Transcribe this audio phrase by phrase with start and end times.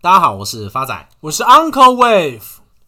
[0.00, 2.40] 大家好，我是发仔，我是 Uncle Wave。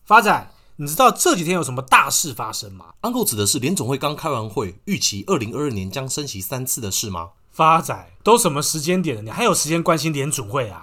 [0.05, 7.31] 发仔，你知道这几天有什么大事发生吗？Uncle 指的是联总会刚开完会，预期二零二二年将升息三次的事吗？
[7.50, 10.80] 发仔，都什么时间点了，你还有时间关心联准会啊？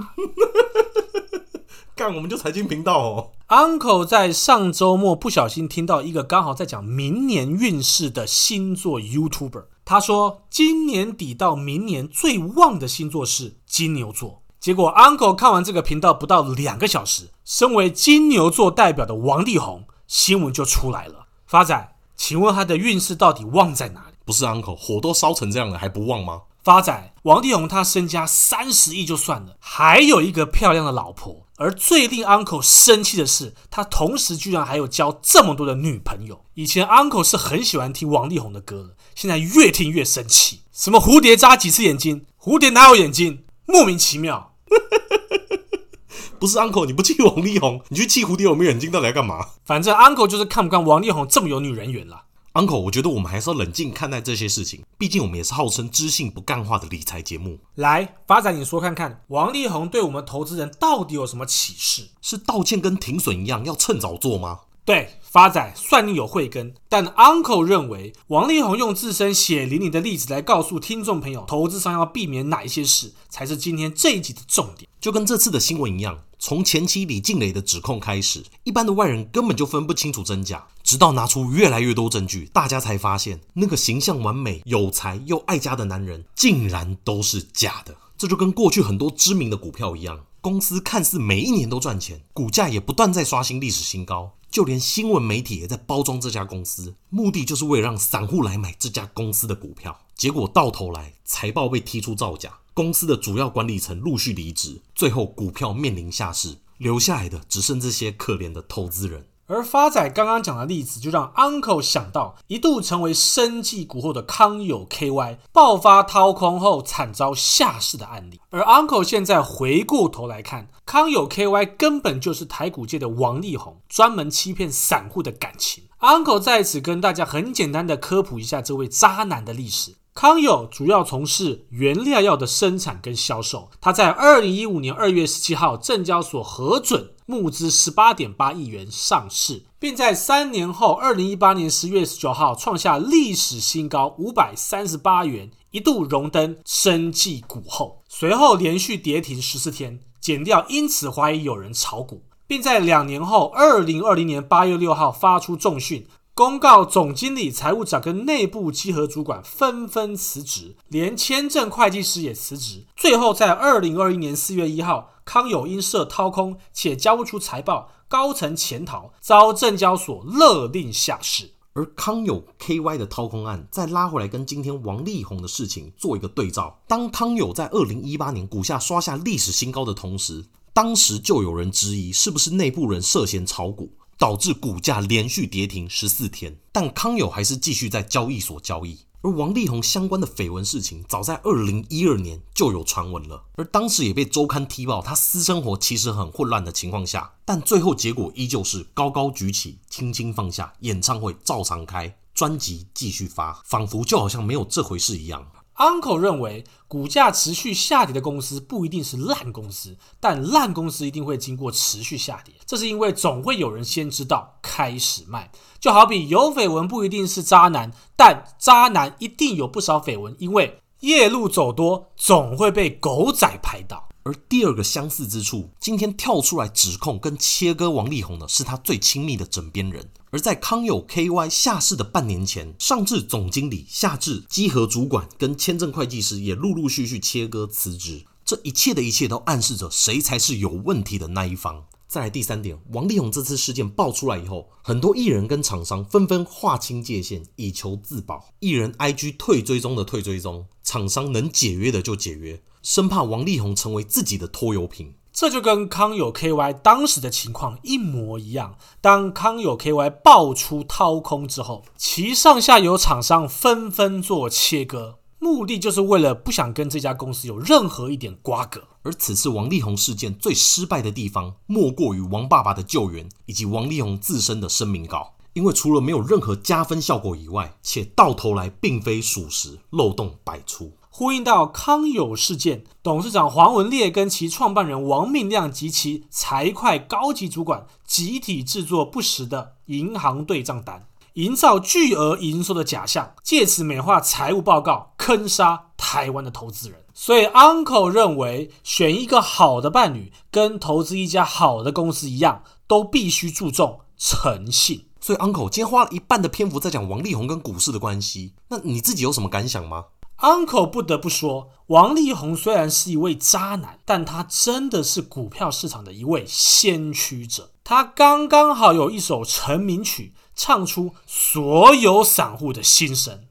[1.96, 3.32] 干，我们就财经频道哦。
[3.48, 14.42] Uncle 在上周末不小心听到一个刚好在讲明年运势的星座 YouTuber，他说今年底到明年最旺的星座是金牛座。
[14.60, 21.28] 结果，Uncle 看完这个频道不到两个小时，身为金牛座代表的王力宏新闻就出来了。
[21.46, 24.16] 发仔，请问他的运势到底旺在哪里？
[24.26, 26.42] 不是 Uncle，火都烧成这样了还不旺吗？
[26.64, 31.44] 发仔，王力宏他身家三十亿就算了，还有一个漂亮的老婆。
[31.56, 36.42] 而最令 Uncle 生气的是，他同时居然还有交这么多的女朋友。
[36.56, 40.62] 以前 Uncle 是很喜欢听王力宏的歌的，现在越听越生气。
[40.74, 42.26] 什么蝴蝶眨几次眼睛？
[42.40, 43.44] 蝴蝶哪有眼睛？
[43.68, 44.54] 莫名其妙，
[46.40, 48.90] 不是 Uncle，你不气王力宏，你去气蝴蝶有没有眼睛？
[48.90, 49.46] 到底要干嘛？
[49.66, 52.24] 反正 Uncle 就是看不惯王力宏这么有女人缘了。
[52.54, 57.60] Uncle，我觉得我们还是要冷静看待这些事情，毕竟我们也是号称知性不干话的理财节目。
[57.76, 62.10] 来，发展你说看看，王力宏对我们投资人到底有什么启示？
[62.20, 64.62] 是道歉跟停损一样，要趁早做吗？
[64.88, 74.90] 对，发仔算你有慧根，但 Uncle 认为王力宏用自身血淋淋的例子来告诉听众朋友，投资上要避免哪一些事，才是今天这一集的重点。
[75.02, 87.94] 就跟这次的新闻一样，从前期李静蕾的指控开始，一般的外人根本就分不清楚真假，直到拿出越来越多证据，大家才发现那个形象完美、有才又爱家的男人，竟然都是假的。
[88.18, 94.38] 这就跟过去很多知名的股票一样，公司看似每一年都赚钱，股价也不断在刷新历史新高。
[94.50, 100.00] 就连新闻媒体也在包装这家公司，目的就是为了让散户来买这家公司的股票。
[100.16, 109.28] 结果到头来，财报被踢出造假，公司的主要管理层陆续离职，最后股票面临下市，留下来的只剩这些可怜的投资人。
[109.48, 118.42] 而发仔刚刚讲的例子，就让 Uncle 想到一度成为生技股后的康友 KY 爆发掏空后惨遭下市的案例。
[118.50, 125.86] 而 Uncle 现在回过头来看，康友 KY 根本就是台股界的王力宏，专门欺骗散户的感情。
[126.02, 129.96] Uncle 在此跟大家很简单的科普一下这位渣男的历史。
[130.14, 137.12] 康友主要从事原料药的生产跟销售，他在二零一五年二月十七号证交所核准。
[137.30, 148.02] 募资十八点八亿元上市，并在三年后，二零一八年十月十九号创下历史新高五百三十八元，一度荣登生技股后。
[148.08, 162.86] 随后连续跌停十四天，减掉因此怀疑有人炒股，并在两年后，二零二零年八月六号发出重讯，公告总经理、财务长跟内部稽核主管纷纷辞职，连签证会计师也辞职。
[162.96, 165.10] 最后在二零二一年四月一号。
[165.26, 171.50] 康友因涉掏空且交不出财报，高层潜逃，遭证交所勒令下市。
[171.74, 176.80] 而康友 KY 的掏空案，再拉回来跟今天王力宏的事情做一个对照。
[176.88, 186.58] 当康友在二零一八年股价刷下历史新高的同时，当时就有人质疑是不是内部人涉嫌炒股，导致股价连续跌停十四天。
[186.72, 189.00] 但康友还是继续在交易所交易。
[189.22, 205.48] 而王力宏相关的绯闻事情，早在二零一二年就有传闻了，而当时也被周刊踢爆，他私生活其实很混乱的情况下，但最后结果依旧是高高举起，轻轻放下，演唱会照常开，专辑继续发，仿佛就好像没有这回事一样。
[205.78, 212.54] Uncle 认为，股价持续下跌的公司不一定是烂公司，但烂公司一定会经过持续下跌。
[212.66, 215.52] 这是因为总会有人先知道，开始卖。
[215.80, 224.10] 就好比有绯闻不一定是渣男，但渣男一定有不少绯闻，因为夜路走多，总会被狗仔拍到。
[224.28, 230.10] 而第二个相似之处，今天跳出来指控跟切割王力宏的是他最亲密的枕边人。
[230.32, 238.26] 而在康友 KY 下市的半年前，上至总经理，下至稽核主管跟签证会计师也陆陆续续切割辞职。
[238.44, 241.86] 这一切的一切都暗示着谁才是有问题的那一方。
[242.10, 248.54] 再来第三点，王力宏这次事件爆出来以后，很多艺人跟厂商纷纷划清界限，以求自保。
[248.60, 252.62] 艺人 IG 退追踪的退追踪，厂商能解约的就解约。
[252.90, 258.78] 生怕王力宏成为自己的拖油瓶，这就跟康友 KY 当时的情况一模一样。
[259.02, 268.82] 当康友 KY 爆出掏空之后，其上下游厂商纷纷做切割，目的就是为了不想跟这家公司有任何一点瓜葛。
[269.04, 280.94] 而此次王力宏事件最失败的地方，莫过于王爸爸的救援以及王力宏自身的声明稿，因为除了没有任何加分效果以外，且到头来并非属实，漏洞百出。
[281.18, 297.00] 呼应到康友事件，董事长黄文烈跟其创办人王命亮及其财会高级主管集体制作不实的银行对账单，营造巨额营收的假象，借此美化财务报告，坑杀台湾的投资人。
[297.16, 305.08] 所以，Uncle 认为选一个好的伴侣，跟投资一家好的公司一样，都必须注重诚信。
[305.20, 310.06] 所以，Uncle 今天花了一半的篇幅在讲王力宏跟股市的关系，那你自己有什么感想吗
[310.40, 317.72] ？Uncle 不得不说，王力宏虽然是一位渣男，但他真的是股票市场的一位先驱者。
[317.84, 323.46] 他刚刚好有一首成名曲，唱出所有散户的心声。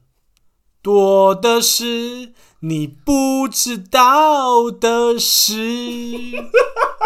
[0.81, 6.47] 多的是你不知道的事。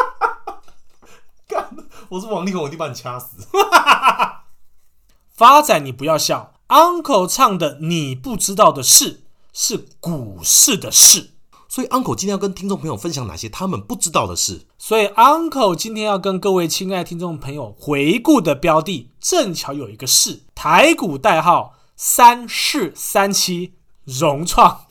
[1.47, 1.75] 干，
[2.09, 3.47] 我是王力宏，我一定把你掐死。
[5.31, 6.53] 发展，你不要笑。
[6.67, 9.23] Uncle 唱的你不知道的事。
[9.53, 11.31] 是股市的事，
[11.67, 14.67] 所以 Uncle 今天要跟听众朋友分享哪些他们不知道的事。
[14.77, 23.73] 所以 Uncle 今天要跟各位亲爱的听众朋友回顾的标的，正巧有一个是台股代号三四三七
[24.05, 24.85] 融创。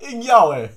[0.10, 0.72] 硬要哎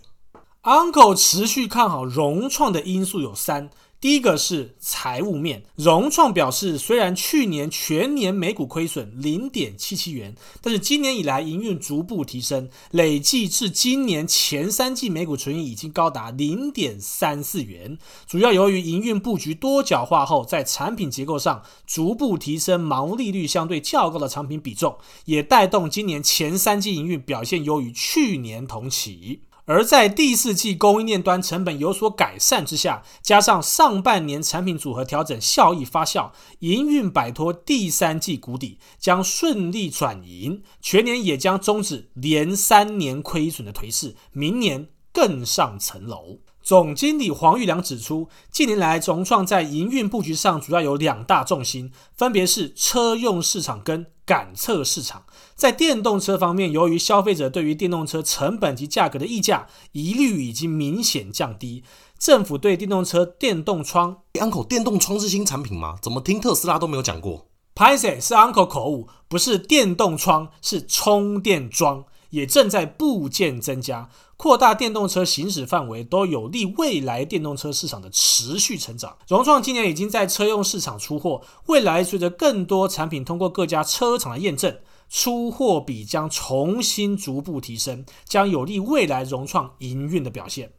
[0.64, 3.70] ，Uncle 持续看好融创的因素有三。
[4.04, 17.98] 第一个是财务面，融创表示，虽然去年全年每股亏损零点七七元，但是今年以来营运逐步提升，累计至今年前三季每股纯益已经高达零点三四元。
[18.28, 29.44] 主要由于营运布局多角化后，在产品结构上逐步提升毛利率相对较高的产品比重，也带动今年前三季营运表现优于去年同期。
[29.66, 46.40] 而在第四季供应链端成本有所改善之下，加上上半年产品组合调整效益发酵，营运摆脱第三季谷底，将顺利转盈，全年也将终止连三年亏损的颓势，明年更上层楼。
[46.62, 55.26] 总经理黄玉良指出，近年来融创在营运布局上主要有两大重心，分别是车用市场跟感测市场。
[55.56, 61.84] 在电动车方面，由于消费者对于电动车成本及价格的溢价疑虑已经明显降低，
[62.18, 65.98] 政府对电动车电动窗，Uncle 电动窗是新产品吗？
[66.02, 67.48] 怎么听特斯拉都没有讲过？
[67.76, 74.10] 拍谢是 Uncle 口误，不是电动窗，是充电桩，也正在部件增加。
[74.36, 79.16] 扩大电动车行驶范围，都有利未来电动车市场的持续成长。
[79.28, 84.76] 融创今年已经在车用市场出货，未来随着更多产品通过各家车厂的验证，
[85.08, 90.74] 出货比将重新逐步提升，将有利未来融创营运的表现。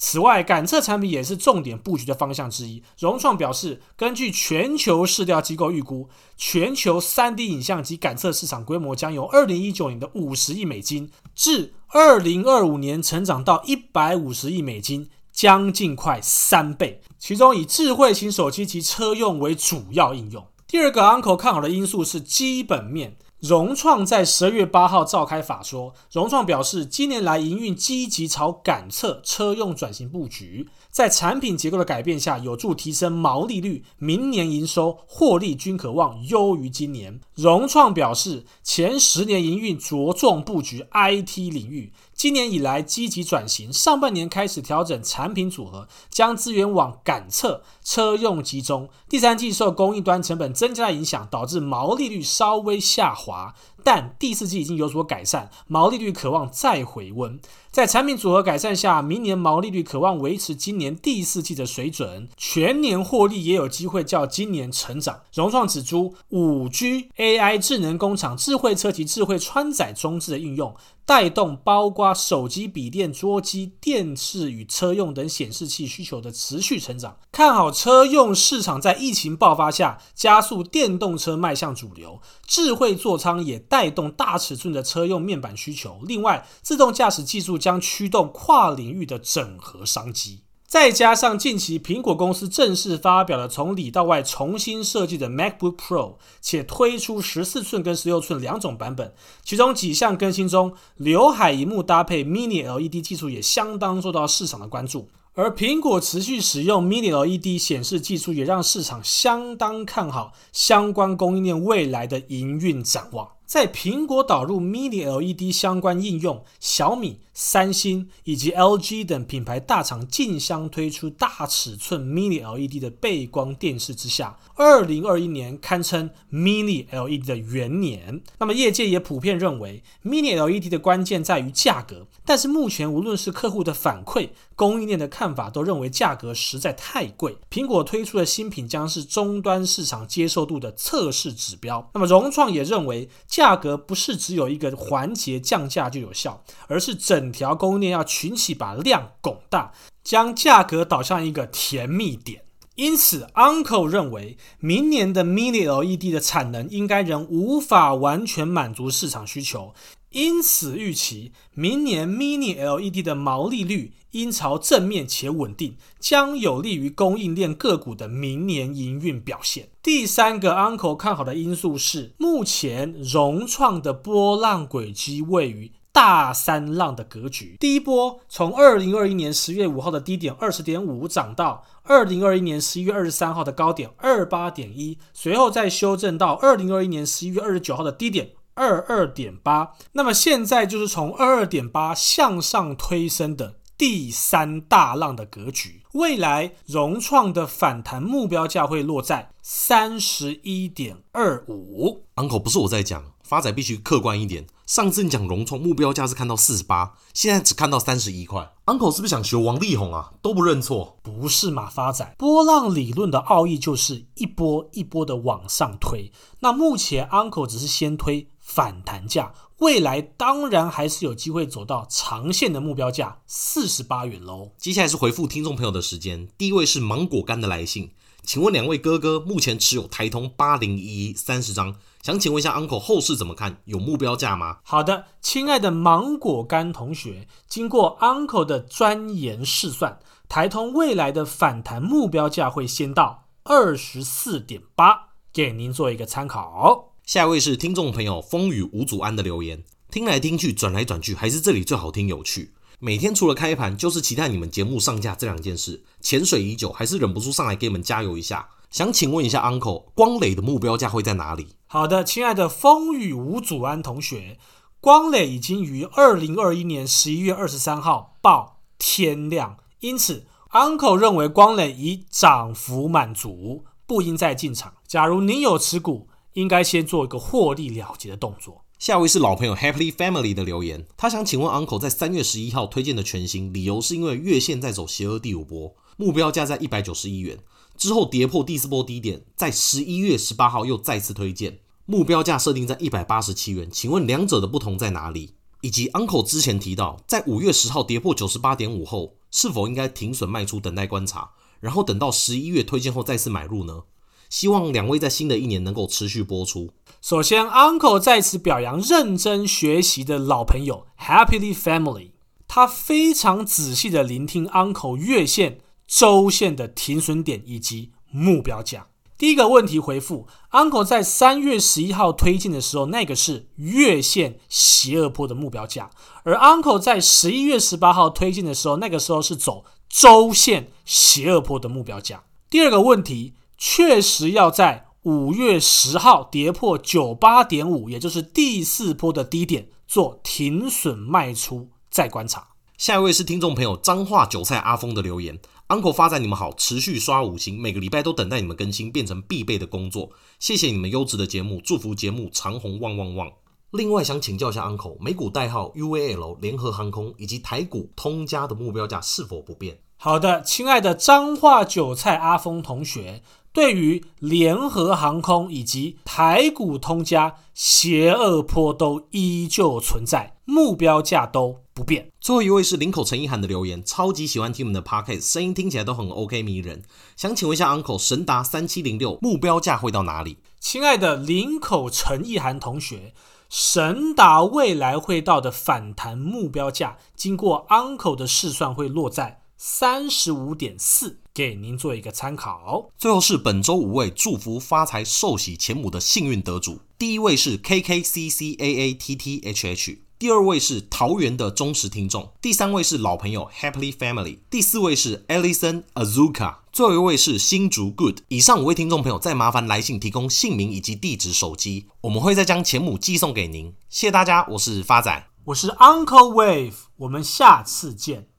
[0.00, 2.80] 此外，感测产品也是重点布局的方向之一。
[3.00, 17.00] 融创表示，根据全球市调机构预估，全球 3D 影像及感测市场规模将由2019年的50亿美金至2025年成长到150亿美金，将近快三倍。
[17.18, 20.46] 其中以智慧型手机及车用为主要应用。
[20.68, 23.16] 第二个 Uncle 看好的因素是基本面。
[23.40, 37.20] 融创在十二月八号召开法说，融创表示，今年来营运积极朝赶测车用转型布局，在产品结构的改变下，有助提升毛利率，明年营收获利均可望优于今年。
[37.36, 41.92] 融创表示，前十年营运着重布局 IT 领域。
[42.18, 48.88] 今年以来积极转型，上半年开始调整产品组合，将资源往感测、车用集中。
[49.08, 53.54] 第三季受供应端成本增加的影响，导致毛利率稍微下滑。
[53.90, 57.40] 但第四季已经有所改善，毛利率渴望再回温。
[57.70, 65.20] 在产品组合改善下，明年毛利率渴望维持今年第四季的水准，全年获利也有机会较今年成长。
[65.32, 70.74] 融创指出，五 G、AI、智能工厂、智慧车及智慧穿载装置的应用，
[71.06, 77.16] 带动包括手机、笔电、桌机、电视与车用等显示器需求的持续成长。
[77.30, 83.77] 看好车用市场在疫情爆发下加速电动车迈向主流，智慧座舱也带。
[83.78, 90.40] 带动大尺寸的车用面板需求，另外，自动驾驶技术将驱动跨领域的整合商机。
[90.66, 105.08] 再加上近期苹果公司正式发表了从里到外重新设计的 MacBook Pro，且推出十四寸跟十六寸两种版本，其中几项更新中，刘海萤幕搭配 Mini LED 技术也相当受到市场的关注。
[105.34, 113.37] 而苹果持续使用 Mini LED 显示技术，也让市场相当看好相关供应链未来的营运展望。
[113.48, 128.20] 在苹果导入 Mini LED 相关应用，小米、三星以及 LG 等品牌大厂竞相推出大尺寸 Mini LED 的背光电视之下，二零二一年堪称 Mini LED 的元年。
[128.38, 132.06] 那么业界也普遍认为，Mini LED 的关键在于价格。
[132.26, 134.28] 但是目前无论是客户的反馈、
[134.58, 137.38] 供应链的看法，都认为价格实在太贵。
[137.48, 141.88] 苹果推出的新品将是终端市场接受度的测试指标。
[141.94, 149.72] 那么融创也认为，价格不是只有一个环节降价就有效，而是整条供应链要群起把量拱大，
[150.02, 152.42] 将价格导向一个甜蜜点。
[152.74, 159.74] 因此，Uncle 认为明年的 Mini LED 的产能应该仍无法完全满足市场需求，
[160.10, 169.68] 因此预期明年 Mini LED 的毛利率应朝正面且稳定，将有利于供应链个股的明年营运表现。
[169.82, 175.72] 第三个 Uncle 看好的因素是，目前融创的波浪轨迹位于。
[175.90, 195.82] 大三浪的格局，第一波从二零二一年十月五号的低点二十点五涨到二零二一年十一月二十三号的高点二八点一，随后再修正到二零二一年十一月二十九号的低点二二点八，那么现在就是从二二点八向上推升的第三大浪的格局。
[195.92, 202.04] 未来融创的反弹目标价会落在三十一点二五。
[202.16, 203.04] Uncle 不是我在讲。
[203.22, 204.46] 发仔必须客观一点。
[204.66, 208.50] 上次你讲融创目标价是看到四十八，现在只看到三十一块。
[208.64, 210.12] Uncle 是不是想学王力宏啊？
[210.22, 210.96] 都不认错？
[211.02, 212.14] 不是嘛，发仔。
[212.16, 216.10] 波浪理论的奥义就是一波一波的往上推。
[216.40, 224.50] 那目前 Uncle 只是先推反弹价，未来当然还是有机会走到长线的目标价四十八元喽。
[224.58, 227.92] 接下来是回复听众朋友的时间，第一位是芒果干的来信，
[228.24, 231.76] 请问两位哥哥目前持有台通八零一一三十张。
[232.02, 233.60] 想请问一下 Uncle 后市怎么看？
[233.66, 234.58] 有目标价吗？
[234.64, 246.94] 好的，亲爱的芒果干同学，经过 Uncle 的钻研试算，台通未来的反弹目标价会先到二十四点八，给您做一个参考。
[247.08, 252.52] 下一位是听众朋友风雨无阻安的留言，听来听去，转来转去，还是这里最好听有趣。
[252.80, 258.50] 每天除了开盘，就是期待你们节目上架这两件事，潜水已久，还是忍不住上来给你们加油一下。
[258.70, 261.56] 想请问一下 Uncle，光磊的目标价会在哪里？
[261.66, 264.36] 好的，亲爱的风雨无阻安同学，
[264.78, 274.74] 光磊已经于二零二一年十一月二十三号报天量，因此 Uncle 认为光磊已涨幅满足，不应再进场。
[274.86, 278.64] 假如您有持股，应该先做一个获利了结的动作。
[278.78, 287.40] 下一位是老朋友 Happy Family 的留言，他想请问 Uncle 在三月十一号推荐的全新，理由是因为月线在走邪恶第五波，目标价在一百九十一元。
[287.76, 293.68] 之后跌破第四波低点，在十一月十八号又再次推荐，目标价设定在一百八十七元。
[293.68, 295.34] 请问两者的不同在哪里？
[295.62, 303.82] 以及 Uncle 之前提到，在五月十号跌破九十八点五后，是否应该停损卖出，等待观察，然后等到十一月推荐后再次买入呢？
[304.28, 306.70] 希望两位在新的一年能够持续播出。
[307.00, 312.10] 首先，Uncle 在此表扬认真学习的老朋友 Happily Family，
[312.46, 315.60] 他非常仔细的聆听 Uncle 月线。
[315.90, 318.88] 周线的停损点以及目标价。
[319.16, 325.88] 第一个问题回复，Uncle 在三月十一号推进的时候，那个是月线邪恶波的目标价；
[326.24, 332.24] 而 Uncle 在十一月十八号推进的时候，那个时候是走周线邪恶波的目标价。
[332.50, 342.48] 第二个问题，确实要在五月十号跌破九八点五，也就是第四波的低点，做停损卖出，再观察。
[342.76, 345.38] 下一位是听众朋友彰化韭菜阿峰的留言。
[345.68, 350.10] Uncle 发展，你们好，持续刷五星，每个礼拜都等待你们更新，变成必备的工作。
[350.38, 353.32] 谢谢你们优质的节目，祝福节目长红旺旺旺。
[353.72, 359.80] 另外想请教一下 Uncle，美股代号 UAL 联合航空以及台股通家的目标价是否不变？
[360.00, 363.20] 好的，亲爱的彰化韭菜阿峰同学，
[363.52, 372.12] 对于联合航空以及台股通家，邪恶坡都依旧存在，目标价都不变。
[372.20, 376.84] 最后一位是林口陈意涵的留言，超级喜欢听我们的 Podcast，声音听起来都很 OK 迷人。
[377.16, 380.38] 想请问一下 Uncle，神达三七零六目标价会到哪里？
[380.60, 383.14] 亲爱的林口陈意涵同学，
[383.48, 392.92] 神达未来会到的反弹目标价，经过 Uncle 的试算会落在三十五点四，给您做一个参考。
[392.96, 399.98] 最后是本周五位祝福发财寿喜钱母的幸运得主，第一位是 K K C C A A T T H H。
[400.16, 408.20] 第二位是桃园的忠实听众，第三位是老朋友 Happily Family，第四位是 Ellison Azuka，最后一位是新竹 Good。
[408.28, 413.74] 以上五位听众朋友，再麻烦来信提供姓名以及地址、手机，我们会再将钱母寄送给您。
[413.90, 415.26] 谢谢大家，我是发仔。
[415.46, 418.28] 我是 Uncle Wave，我们下次见。